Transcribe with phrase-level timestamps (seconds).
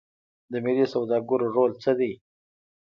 [0.51, 2.11] د ملي سوداګرو رول څه دی؟